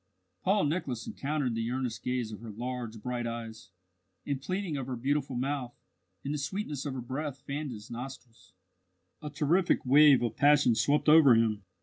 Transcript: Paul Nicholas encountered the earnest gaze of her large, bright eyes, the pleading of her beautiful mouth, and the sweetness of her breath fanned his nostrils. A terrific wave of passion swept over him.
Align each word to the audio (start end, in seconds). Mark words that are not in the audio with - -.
Paul 0.41 0.63
Nicholas 0.63 1.05
encountered 1.05 1.53
the 1.53 1.69
earnest 1.69 2.01
gaze 2.03 2.31
of 2.31 2.39
her 2.41 2.49
large, 2.49 2.99
bright 3.03 3.27
eyes, 3.27 3.69
the 4.23 4.33
pleading 4.33 4.75
of 4.75 4.87
her 4.87 4.95
beautiful 4.95 5.35
mouth, 5.35 5.77
and 6.25 6.33
the 6.33 6.39
sweetness 6.39 6.87
of 6.87 6.95
her 6.95 7.01
breath 7.01 7.41
fanned 7.41 7.69
his 7.69 7.91
nostrils. 7.91 8.53
A 9.21 9.29
terrific 9.29 9.85
wave 9.85 10.23
of 10.23 10.35
passion 10.35 10.73
swept 10.73 11.07
over 11.07 11.35
him. 11.35 11.61